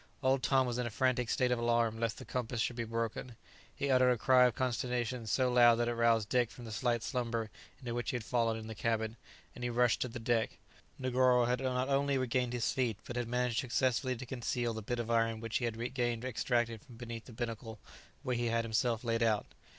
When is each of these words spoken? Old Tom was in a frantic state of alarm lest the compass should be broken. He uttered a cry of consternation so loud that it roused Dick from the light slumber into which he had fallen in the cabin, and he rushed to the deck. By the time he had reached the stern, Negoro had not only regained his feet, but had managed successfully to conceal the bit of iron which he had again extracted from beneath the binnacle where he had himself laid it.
Old 0.23 0.41
Tom 0.41 0.65
was 0.65 0.79
in 0.79 0.87
a 0.87 0.89
frantic 0.89 1.29
state 1.29 1.51
of 1.51 1.59
alarm 1.59 1.99
lest 1.99 2.17
the 2.17 2.25
compass 2.25 2.59
should 2.59 2.75
be 2.75 2.85
broken. 2.85 3.35
He 3.75 3.91
uttered 3.91 4.09
a 4.09 4.17
cry 4.17 4.45
of 4.47 4.55
consternation 4.55 5.27
so 5.27 5.51
loud 5.53 5.75
that 5.75 5.87
it 5.87 5.93
roused 5.93 6.27
Dick 6.27 6.49
from 6.49 6.65
the 6.65 6.75
light 6.81 7.03
slumber 7.03 7.51
into 7.77 7.93
which 7.93 8.09
he 8.09 8.15
had 8.15 8.23
fallen 8.23 8.57
in 8.57 8.65
the 8.65 8.73
cabin, 8.73 9.15
and 9.53 9.63
he 9.63 9.69
rushed 9.69 10.01
to 10.01 10.07
the 10.07 10.17
deck. 10.17 10.57
By 10.57 10.57
the 10.57 10.57
time 10.57 10.57
he 10.57 10.71
had 10.71 10.71
reached 10.71 10.87
the 10.97 11.03
stern, 11.03 11.13
Negoro 11.13 11.47
had 11.47 11.59
not 11.59 11.89
only 11.93 12.17
regained 12.17 12.53
his 12.53 12.71
feet, 12.73 12.97
but 13.05 13.15
had 13.15 13.27
managed 13.27 13.59
successfully 13.59 14.15
to 14.15 14.25
conceal 14.25 14.73
the 14.73 14.81
bit 14.81 14.97
of 14.97 15.11
iron 15.11 15.39
which 15.39 15.57
he 15.57 15.65
had 15.65 15.79
again 15.79 16.23
extracted 16.23 16.81
from 16.81 16.95
beneath 16.97 17.25
the 17.25 17.31
binnacle 17.33 17.77
where 18.23 18.35
he 18.35 18.47
had 18.47 18.65
himself 18.65 19.03
laid 19.03 19.21
it. 19.21 19.43